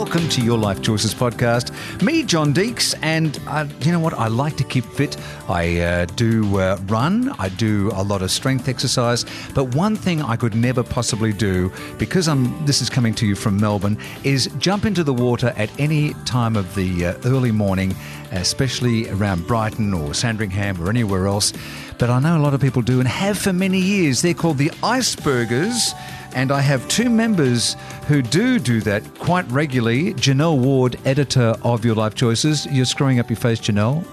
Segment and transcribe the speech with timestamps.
[0.00, 1.72] Welcome to Your Life Choices podcast.
[2.02, 4.14] Me, John Deeks, and uh, you know what?
[4.14, 5.18] I like to keep fit.
[5.46, 10.22] I uh, do uh, run, I do a lot of strength exercise, but one thing
[10.22, 14.46] I could never possibly do, because I'm this is coming to you from Melbourne, is
[14.56, 17.94] jump into the water at any time of the uh, early morning,
[18.30, 21.52] especially around Brighton or Sandringham or anywhere else.
[21.98, 24.22] But I know a lot of people do and have for many years.
[24.22, 25.92] They're called the Icebergers.
[26.32, 27.74] And I have two members
[28.06, 30.14] who do do that quite regularly.
[30.14, 32.66] Janelle Ward, editor of Your Life Choices.
[32.66, 34.06] You're screwing up your face, Janelle.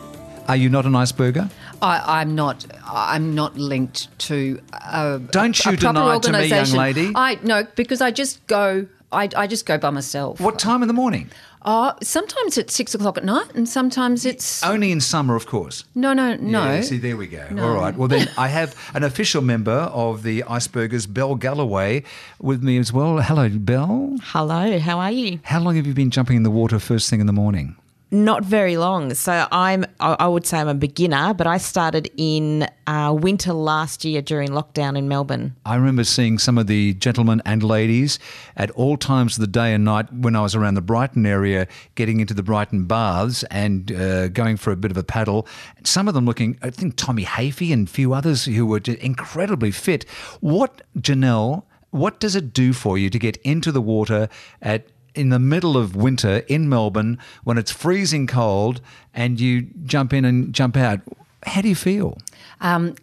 [0.47, 1.51] Are you not an iceberger?
[1.81, 2.65] I, I'm not.
[2.85, 4.59] I'm not linked to.
[4.73, 7.11] A, Don't you a proper deny to me, young lady.
[7.13, 8.87] I no, because I just go.
[9.11, 10.39] I, I just go by myself.
[10.41, 11.29] What time in the morning?
[11.61, 15.83] Uh, sometimes it's six o'clock at night, and sometimes it's Only in summer, of course.
[15.95, 16.63] no, no, no.
[16.63, 17.45] Yeah, see, there we go.
[17.51, 17.67] No.
[17.69, 17.95] All right.
[17.95, 22.03] Well, then I have an official member of the Icebergers, Belle Galloway,
[22.39, 23.19] with me as well.
[23.21, 24.17] Hello, Belle.
[24.23, 25.39] Hello, how are you?
[25.43, 27.75] How long have you been jumping in the water first thing in the morning?
[28.09, 29.13] Not very long.
[29.15, 34.05] So I'm, I would say I'm a beginner, but I started in uh, winter last
[34.05, 35.57] year during lockdown in Melbourne.
[35.65, 38.17] I remember seeing some of the gentlemen and ladies
[38.55, 41.67] at all times of the day and night when I was around the Brighton area,
[41.95, 45.45] getting into the Brighton baths and uh, going for a bit of a paddle.
[45.83, 49.71] Some of them looking, I think Tommy Hafey and a few others who were incredibly
[49.71, 50.05] fit.
[50.39, 54.29] What, Janelle, what does it do for you to get into the water
[54.61, 54.87] at
[55.17, 58.81] in the middle of winter in Melbourne when it's freezing cold
[59.13, 61.01] and you jump in and jump out?
[61.43, 62.17] How do you feel?
[62.61, 62.95] Um,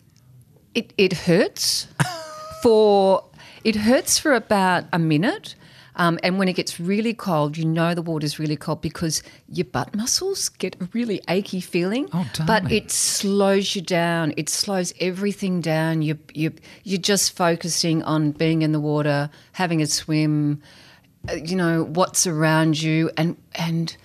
[0.74, 1.88] it it hurts
[2.62, 3.24] for
[3.64, 5.54] it hurts for about a minute.
[5.96, 9.64] Um, and when it gets really cold, you know the water's really cold because your
[9.64, 12.08] butt muscles get a really achy feeling.
[12.12, 14.34] Oh, but it slows you down.
[14.36, 16.02] It slows everything down.
[16.02, 20.62] You you you're just focusing on being in the water, having a swim.
[21.28, 23.96] Uh, You know what's around you, and and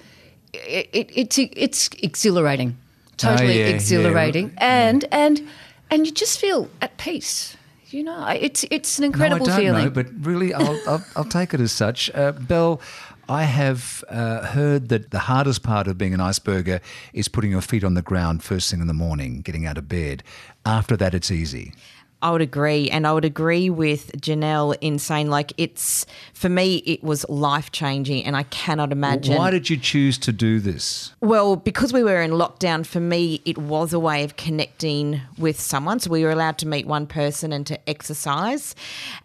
[0.53, 2.77] it, it, it's it's exhilarating,
[3.17, 3.75] totally Oh, yeah, yeah.
[3.75, 5.47] exhilarating, and and
[5.91, 7.55] and you just feel at peace.
[7.91, 9.83] You know, it's it's an incredible no, I don't feeling.
[9.85, 12.11] know, but really, I'll, I'll, I'll take it as such.
[12.13, 12.79] Uh, Belle,
[13.27, 16.81] I have uh, heard that the hardest part of being an iceberger
[17.13, 19.87] is putting your feet on the ground first thing in the morning, getting out of
[19.87, 20.23] bed.
[20.67, 21.73] After that, it's easy.
[22.21, 26.77] I would agree, and I would agree with Janelle in saying like it's for me
[26.85, 29.37] it was life changing, and I cannot imagine.
[29.37, 31.13] Why did you choose to do this?
[31.21, 35.59] Well, because we were in lockdown, for me, it was a way of connecting with
[35.59, 35.99] someone.
[35.99, 38.75] So we were allowed to meet one person and to exercise.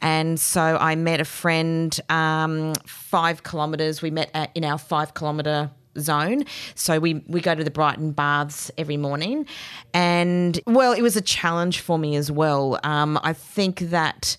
[0.01, 4.03] And so I met a friend um, five kilometres.
[4.03, 6.45] We met at, in our five kilometre zone.
[6.75, 9.47] So we, we go to the Brighton baths every morning.
[9.93, 12.79] And well, it was a challenge for me as well.
[12.83, 14.37] Um, I think that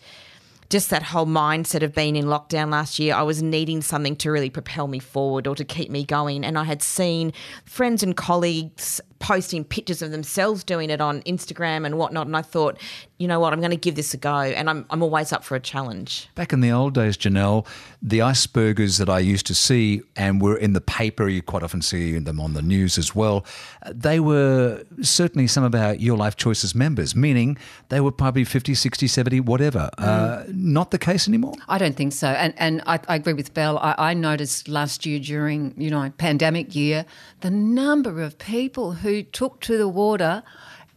[0.69, 4.31] just that whole mindset of being in lockdown last year, I was needing something to
[4.31, 6.43] really propel me forward or to keep me going.
[6.43, 7.33] And I had seen
[7.65, 12.27] friends and colleagues posting pictures of themselves doing it on Instagram and whatnot.
[12.27, 12.79] And I thought,
[13.17, 14.35] you know what, I'm going to give this a go.
[14.35, 16.29] And I'm, I'm always up for a challenge.
[16.35, 17.65] Back in the old days, Janelle,
[18.03, 21.81] the icebergers that I used to see and were in the paper, you quite often
[21.81, 23.43] see them on the news as well,
[23.89, 27.57] they were certainly some of our Your Life Choices members, meaning
[27.89, 29.89] they were probably 50, 60, 70, whatever.
[29.97, 31.53] Uh, not the case anymore?
[31.67, 33.79] I don't think so, and and I, I agree with Belle.
[33.79, 37.05] I, I noticed last year during you know pandemic year
[37.41, 40.43] the number of people who took to the water.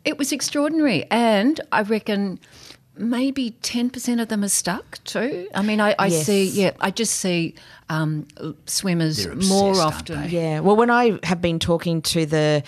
[0.04, 2.38] It was extraordinary, and I reckon
[2.96, 5.48] maybe ten percent of them are stuck too.
[5.54, 6.26] I mean, I, I Yes.
[6.26, 7.54] see, yeah, I just see
[7.88, 8.26] um,
[8.66, 10.30] swimmers They're more often.
[10.30, 10.60] Yeah.
[10.60, 12.62] Well, when I have been talking to the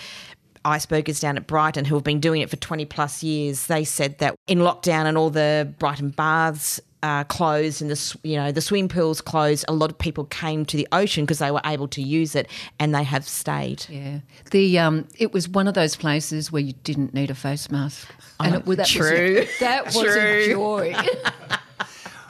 [0.65, 4.19] icebergers down at Brighton who have been doing it for 20 plus years, they said
[4.19, 8.61] that in lockdown and all the Brighton baths uh, closed and the you know the
[8.61, 11.87] swimming pools closed, a lot of people came to the ocean because they were able
[11.87, 12.47] to use it,
[12.79, 13.85] and they have stayed.
[13.89, 14.19] Yeah,
[14.51, 18.07] the um, it was one of those places where you didn't need a face mask,
[18.39, 19.35] and it, was that true.
[19.39, 20.95] Was a, that was a joy.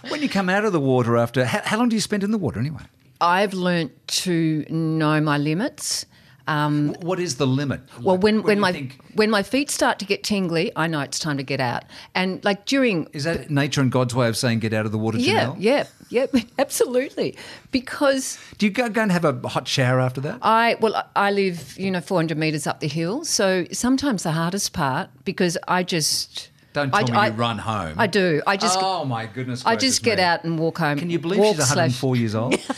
[0.09, 2.31] When you come out of the water after, how, how long do you spend in
[2.31, 2.81] the water anyway?
[3.19, 6.07] I've learnt to know my limits.
[6.47, 7.81] Um, What is the limit?
[8.01, 10.87] well, Like, when, when you my think- when my feet start to get tingly, I
[10.87, 11.83] know it's time to get out.
[12.15, 14.97] And like during is that nature and God's way of saying get out of the
[14.97, 15.55] water, yeah, Janelle?
[15.59, 16.25] yeah, yeah,
[16.59, 17.35] absolutely.
[17.71, 20.39] Because Do you go, go and have a hot shower after that?
[20.41, 24.73] I well, I live you know 400 meters up the hill, so sometimes the hardest
[24.73, 27.95] part because I just Don't tell I, me I- you run home.
[27.97, 28.41] I do.
[28.47, 29.63] I just oh my goodness!
[29.65, 30.23] I just get me.
[30.23, 30.97] out and walk home.
[30.97, 32.53] Can you believe walk she's slash- 104 years old?
[32.53, 32.69] Isn't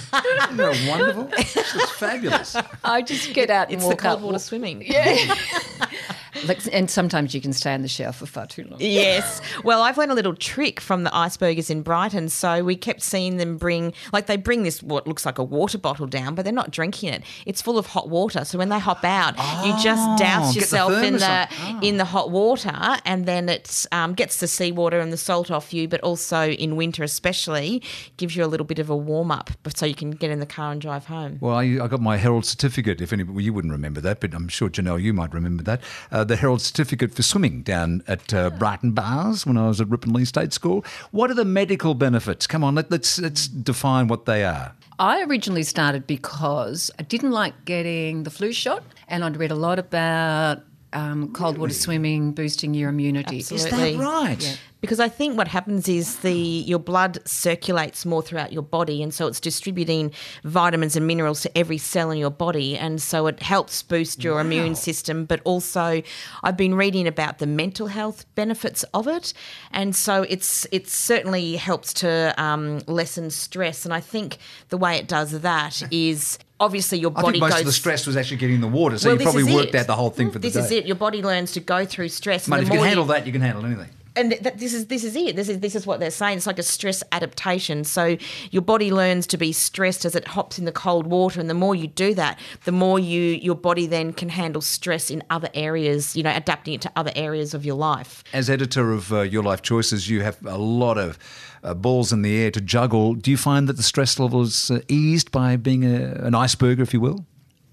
[0.58, 1.30] that wonderful?
[1.38, 2.56] She's fabulous.
[2.84, 4.22] I just get out and It's the walk cold up.
[4.22, 4.84] water swimming.
[4.86, 5.36] Yeah.
[6.46, 8.80] like, and sometimes you can stay in the shower for far too long.
[8.80, 9.42] Yes.
[9.64, 12.30] Well, I've learned a little trick from the icebergers in Brighton.
[12.30, 15.78] So we kept seeing them bring, like, they bring this what looks like a water
[15.78, 17.24] bottle down, but they're not drinking it.
[17.46, 18.46] It's full of hot water.
[18.46, 19.36] So when they hop out,
[19.66, 21.84] you just Oh, douse get the yourself in the on.
[21.84, 25.74] in the hot water, and then it um, gets the seawater and the salt off
[25.74, 25.88] you.
[25.88, 27.82] But also in winter, especially,
[28.18, 30.46] gives you a little bit of a warm up, so you can get in the
[30.46, 31.38] car and drive home.
[31.42, 33.02] Well, I, I got my Herald certificate.
[33.02, 35.82] If any, well, you wouldn't remember that, but I'm sure Janelle, you might remember that.
[36.12, 39.88] Uh, the Herald certificate for swimming down at uh, Brighton Baths when I was at
[39.88, 40.84] Ripponlea State School.
[41.12, 42.48] What are the medical benefits?
[42.48, 44.74] Come on, let, let's let's define what they are.
[44.98, 49.56] I originally started because I didn't like getting the flu shot, and I'd read a
[49.56, 53.38] lot about um, cold water swimming boosting your immunity.
[53.38, 53.92] Absolutely.
[53.92, 54.60] Is that right?
[54.84, 59.14] Because I think what happens is the your blood circulates more throughout your body, and
[59.14, 60.12] so it's distributing
[60.44, 64.42] vitamins and minerals to every cell in your body, and so it helps boost your
[64.42, 65.24] immune system.
[65.24, 66.02] But also,
[66.44, 69.32] I've been reading about the mental health benefits of it,
[69.72, 73.86] and so it's it certainly helps to um, lessen stress.
[73.86, 74.38] And I think
[74.68, 77.60] the way it does that is obviously your I body think most goes.
[77.62, 79.76] of the stress was actually getting the water, so Well, you probably worked it.
[79.78, 80.60] out the whole thing for the this day.
[80.60, 80.86] is it.
[80.86, 82.50] Your body learns to go through stress.
[82.50, 83.88] Mate, the if you can handle that, you can handle anything.
[84.16, 85.36] And th- that this is this is it.
[85.36, 86.38] This is this is what they're saying.
[86.38, 87.84] It's like a stress adaptation.
[87.84, 88.18] So
[88.52, 91.54] your body learns to be stressed as it hops in the cold water, and the
[91.56, 95.50] more you do that, the more you your body then can handle stress in other
[95.54, 96.16] areas.
[96.16, 98.24] You know, adapting it to other areas of your life.
[98.34, 101.18] As editor of uh, Your Life Choices, you have a lot of
[101.64, 103.16] uh, balls in the air to juggle.
[103.16, 106.82] Do you find that the stress level is uh, eased by being a, an iceberger,
[106.82, 107.26] if you will?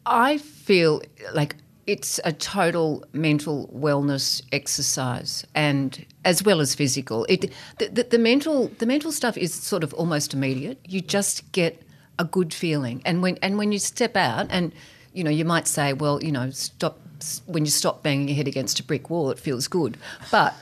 [0.07, 1.03] I feel
[1.35, 7.27] like it's a total mental wellness exercise, and as well as physical.
[7.29, 10.79] It the, the, the mental the mental stuff is sort of almost immediate.
[10.87, 11.82] You just get
[12.19, 14.73] a good feeling, and when and when you step out, and
[15.12, 16.99] you know you might say, well, you know, stop
[17.47, 19.97] when you stop banging your head against a brick wall, it feels good,
[20.31, 20.55] but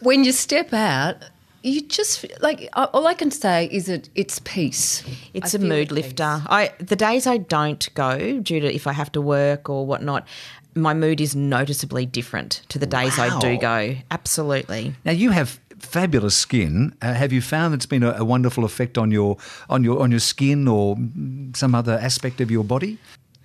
[0.00, 1.16] when you step out.
[1.62, 5.02] You just like all I can say is that it's peace.
[5.34, 5.96] It's I a feel mood peace.
[5.96, 6.42] lifter.
[6.46, 10.26] I the days I don't go due to if I have to work or whatnot.
[10.74, 13.96] My mood is noticeably different to the days I do go.
[14.10, 14.94] Absolutely.
[15.04, 16.94] Now you have fabulous skin.
[17.02, 19.36] Uh, have you found it's been a, a wonderful effect on your
[19.68, 20.96] on your on your skin or
[21.54, 22.98] some other aspect of your body?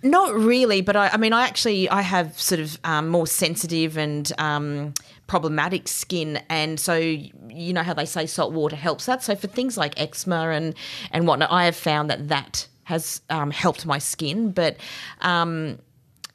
[0.03, 3.97] Not really, but I, I mean, I actually I have sort of um, more sensitive
[3.97, 4.93] and um,
[5.27, 9.23] problematic skin, and so you know how they say salt water helps that.
[9.23, 10.75] So for things like eczema and
[11.11, 14.77] and whatnot, I have found that that has um, helped my skin, but.
[15.21, 15.79] Um,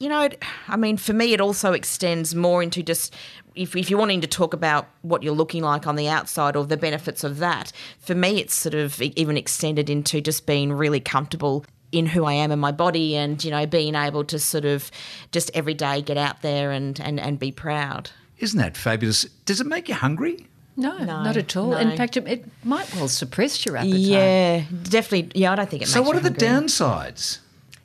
[0.00, 0.28] you know,
[0.68, 3.12] I mean, for me, it also extends more into just
[3.56, 6.64] if, if you're wanting to talk about what you're looking like on the outside or
[6.64, 7.72] the benefits of that.
[7.98, 12.34] For me, it's sort of even extended into just being really comfortable in who I
[12.34, 14.90] am in my body and, you know, being able to sort of
[15.32, 18.10] just every day get out there and, and, and be proud.
[18.38, 19.24] Isn't that fabulous?
[19.44, 20.46] Does it make you hungry?
[20.76, 21.70] No, not at all.
[21.70, 21.76] no.
[21.78, 23.98] In fact, it, it might well suppress your appetite.
[23.98, 25.32] Yeah, definitely.
[25.40, 25.92] Yeah, I don't think it makes.
[25.92, 27.38] So makes what you are the downsides?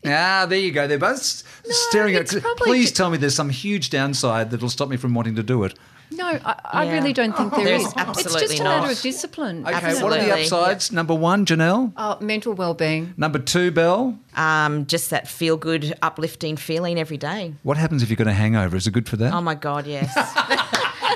[0.05, 0.85] Ah, there you go.
[0.87, 1.43] They're both s-
[1.89, 2.21] staring at.
[2.33, 5.43] it's Please ju- tell me there's some huge downside that'll stop me from wanting to
[5.43, 5.73] do it.
[6.11, 6.93] No, I, I Yeah.
[6.93, 7.93] really don't think there There's is.
[7.97, 8.91] it's just a matter not.
[8.91, 9.65] of discipline.
[9.65, 10.03] Okay, Absolutely.
[10.03, 10.91] what are the upsides?
[10.91, 11.91] Number one, Janelle.
[11.97, 13.13] Oh, mental well-being.
[13.17, 14.17] Number two, Belle.
[14.35, 17.53] Um, just that feel good, uplifting feeling every day.
[17.63, 18.75] What happens if you've got a hangover?
[18.75, 19.33] Is it good for that?
[19.33, 20.11] Oh my God, yes.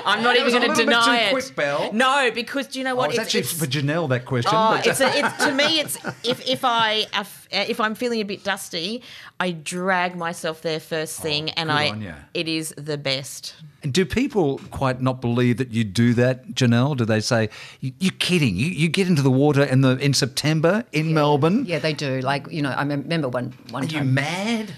[0.06, 1.30] I'm not That even going to little bit deny too it.
[1.42, 1.92] quick, Belle.
[1.92, 3.10] No, because do you know Oh, what?
[3.10, 4.52] it's, actually for Janelle that question.
[4.54, 5.80] Oh, it's, a, it's to me.
[5.80, 7.06] It's if if I
[7.52, 9.02] if I'm feeling a bit dusty,
[9.40, 13.54] I drag myself there first oh, thing, and Oh, good I it is the best.
[13.82, 16.96] Do people quite not believe that you do that, Janelle?
[16.96, 17.48] Do they say
[17.80, 18.56] "You- you're kidding?
[18.56, 21.64] You, you get into the water in the in September in Melbourne?
[21.66, 22.20] Yeah, they do.
[22.20, 24.14] Like you know, I remember one one Are you time.
[24.14, 24.72] mad?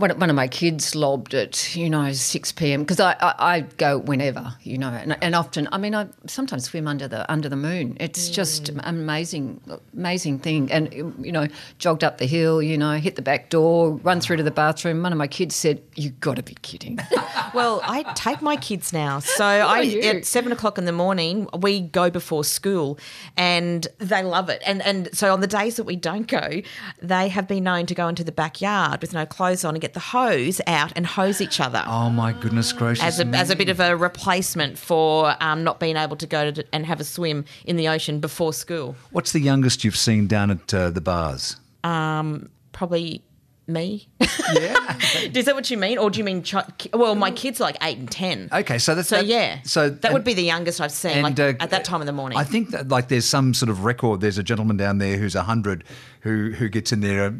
[0.00, 2.80] One, one of my kids lobbed at you know six p.m.
[2.82, 6.64] because I, I I go whenever you know and, and often I mean I sometimes
[6.64, 7.96] swim under the under the moon.
[8.00, 8.78] It's just mm.
[8.78, 9.60] an amazing
[9.92, 11.46] amazing thing and you know
[11.78, 15.02] jogged up the hill you know hit the back door run through to the bathroom.
[15.02, 16.98] One of my kids said you got to be kidding.
[17.52, 19.18] Well, I take my kids now.
[19.18, 20.00] So I you.
[20.02, 22.98] at seven o'clock in the morning we go before school,
[23.36, 24.62] and they love it.
[24.64, 26.62] And and so on the days that we don't go,
[27.02, 29.89] they have been known to go into the backyard with no clothes on and get
[29.94, 31.82] the hose out and hose each other.
[31.86, 33.04] Oh my goodness gracious!
[33.04, 36.50] as a, as a bit of a replacement for um, not being able to go
[36.50, 38.96] to, and have a swim in the ocean before school.
[39.10, 41.56] What's the youngest you've seen down at uh, the bars?
[41.84, 43.22] Um, probably
[43.66, 44.08] me.
[44.52, 44.96] Yeah.
[45.32, 46.42] Is that what you mean, or do you mean?
[46.42, 46.54] Ch-
[46.92, 48.48] well, my kids are like eight and ten.
[48.52, 51.38] Okay, so that's So that- yeah, So that would be the youngest I've seen, like
[51.38, 52.36] uh, at that time of the morning.
[52.38, 54.20] I think that like there's some sort of record.
[54.20, 55.84] There's a gentleman down there who's hundred
[56.20, 57.34] who who gets in there.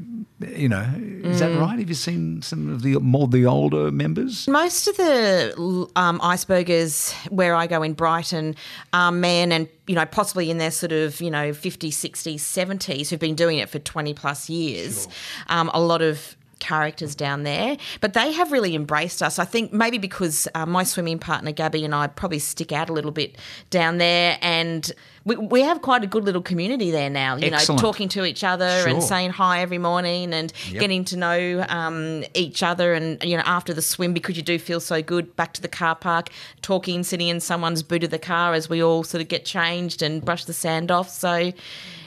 [0.49, 0.85] You know,
[1.25, 1.61] is that Mm.
[1.61, 1.79] right?
[1.79, 4.47] Have you seen some of the more the older members?
[4.49, 8.57] Most of the um, icebergers where I go in Brighton
[8.93, 13.09] are men and, you know, possibly in their sort of, you know, 50s, 60s, 70s
[13.11, 15.09] who've been doing it for 20 plus years.
[15.49, 19.38] Um, a lot of characters down there, but they have really embraced us.
[19.38, 22.93] I think maybe because uh, my swimming partner Gabby and I probably stick out a
[22.93, 23.37] little bit
[23.71, 24.90] down there, and
[25.25, 27.37] we, we have quite a good little community there now.
[27.37, 27.81] You Excellent.
[27.83, 30.81] know, talking to each other and saying hi every morning and Yep.
[30.81, 34.59] getting to know um, each other, and you know, after the swim because you do
[34.59, 35.35] feel so good.
[35.37, 36.29] Back to the car park,
[36.62, 40.02] talking, sitting in someone's boot of the car as we all sort of get changed
[40.02, 41.09] and brush the sand off.
[41.09, 41.52] So,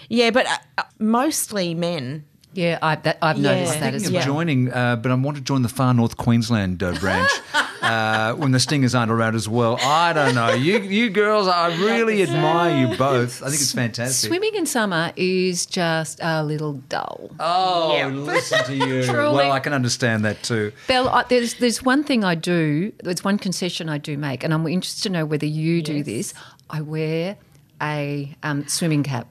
[0.10, 2.26] yeah, but uh, uh, mostly men.
[2.54, 3.52] Yeah, I, that, I've Yeah.
[3.56, 4.24] noticed that Thinking as of well.
[4.26, 7.32] joining, uh, but I want to join the far north Queensland uh, branch
[7.82, 9.78] uh, when the Stingers aren't around as well.
[9.82, 10.52] I don't know.
[10.54, 13.42] You, you girls, I really admire you both.
[13.42, 14.28] I think it's fantastic.
[14.30, 17.32] Swimming in summer is just a little dull.
[17.40, 18.08] Oh, Yeah.
[18.08, 19.04] listen to you.
[19.34, 20.72] Well, I can understand that too.
[20.88, 22.92] Belle, I, there's there's one thing I do.
[23.04, 26.34] There's one concession I do make, and I'm interested to know whether you do this.
[26.70, 27.38] I wear
[27.82, 29.28] a um, swimming cap,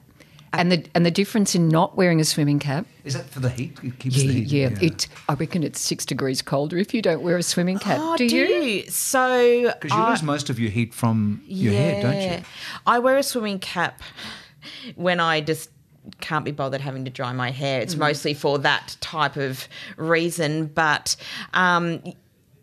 [0.53, 2.85] and the and the difference in not wearing a swimming cap.
[3.03, 3.77] Is that for the heat?
[3.83, 4.47] It keeps Yeah, the heat.
[4.47, 5.07] yeah, It.
[5.27, 7.97] I reckon it's six degrees colder if you don't wear a swimming cap.
[8.01, 8.83] Oh, do, you?
[8.89, 12.45] So Because you I- lose most of your heat from your hair, don't you?
[12.85, 14.01] I wear a swimming cap
[14.95, 15.69] when I just
[16.21, 17.79] can't be bothered having to dry my hair.
[17.79, 17.83] Mm.
[17.83, 19.67] It's mostly for that type of
[19.97, 20.67] reason.
[20.67, 21.15] But
[21.53, 22.01] um,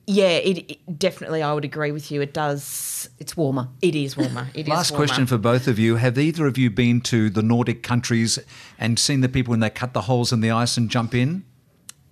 [0.06, 2.20] yeah, it, it definitely I would agree with you.
[2.20, 3.08] It does.
[3.18, 3.68] It's warmer.
[3.80, 4.48] It is warmer.
[4.54, 5.06] It is Last warmer.
[5.06, 5.96] question for both of you.
[5.96, 8.38] Have either of you been to the Nordic countries
[8.78, 11.44] and seen the people when they cut the holes in the ice and jump in?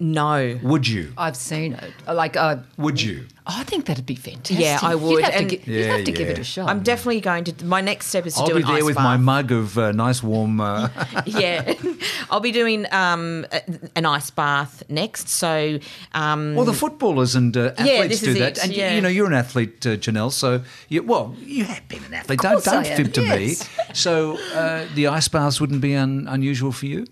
[0.01, 0.59] No.
[0.63, 1.13] Would you?
[1.19, 1.93] I've seen it.
[2.07, 3.27] Like, uh, Would you?
[3.45, 4.59] I think that'd be fantastic.
[4.61, 6.69] Yeah, I would, You'd have, and- to, gi- you'd have to give it a shot.
[6.69, 7.65] I'm definitely going to.
[7.65, 8.53] My next step is to do that.
[8.53, 9.05] I'll do be an there ice with bath.
[9.05, 10.61] my mug of uh, nice warm.
[10.61, 10.89] Uh,
[11.27, 11.73] yeah,
[12.31, 13.63] I'll be doing um, a-
[13.97, 15.31] an ice bath next.
[15.31, 15.79] So
[16.13, 18.95] um, well, the footballers and uh, athletes this do is that, it, and you- yeah.
[18.95, 20.31] you know you're an athlete, uh, Janelle.
[20.31, 22.41] So you, well, you have been an athlete.
[22.41, 23.67] Don't course don't I am, fib to yes.
[23.67, 23.95] me.
[23.95, 27.07] So uh, the ice baths wouldn't be un- unusual for you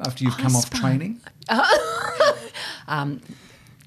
[0.00, 0.80] after you've oh, come Ice off bath.
[0.80, 1.20] training.
[2.88, 3.20] Um,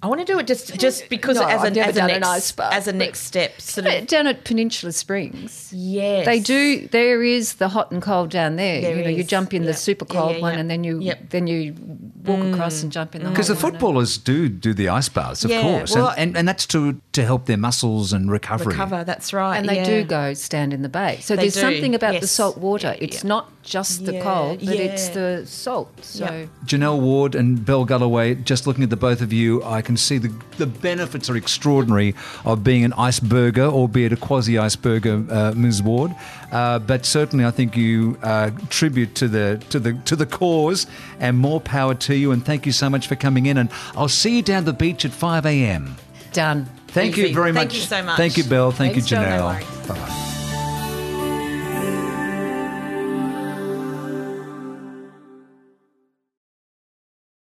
[0.03, 1.99] I want to do it just just because No, as, I've a, never as a
[1.99, 3.61] done an next ice bath, as a but- next step.
[3.61, 5.71] Sort of, down at Peninsula Springs.
[5.75, 6.87] yes, They do.
[6.87, 8.81] There is the hot and cold down there.
[8.81, 9.27] There you know, you is.
[9.27, 9.77] jump in the Yep.
[9.77, 10.59] super Yeah, cold yeah, one, yeah.
[10.59, 11.29] and then you Yep.
[11.29, 11.75] then you
[12.23, 12.83] walk across mm.
[12.83, 13.71] and jump in the Because the hot one.
[13.73, 16.99] footballers do do the ice baths, of Yeah, course, well, and, and and that's to
[17.13, 18.67] to help their muscles and recovery.
[18.67, 19.03] recover.
[19.03, 19.83] That's right, and they yeah.
[19.83, 21.19] do go stand in the bay.
[21.21, 22.95] So They there's do, something about the salt water.
[22.97, 23.27] Yeah, It's yeah.
[23.27, 25.89] not just the Yeah, cold, but it's the salt.
[26.03, 26.49] So Yep.
[26.65, 30.17] Janelle Ward and Belle Galloway, just looking at the both of you, I can see
[30.19, 32.15] the, the benefits are extraordinary
[32.45, 35.83] of being an iceberger, albeit a quasi iceberger, uh, Ms.
[35.83, 36.15] Ward.
[36.51, 40.87] Uh, but certainly, I think you uh, tribute to the to the to the cause,
[41.19, 42.31] and more power to you.
[42.31, 43.57] And thank you so much for coming in.
[43.57, 45.95] And I'll see you down the beach at five a.m.
[46.33, 46.69] done.
[46.93, 47.75] Thank you very Thank much.
[47.75, 48.17] you so much.
[48.17, 48.71] Thank you, Bill.
[48.71, 49.87] Thank Thanks, you, Janelle.
[49.87, 50.30] Bye bye.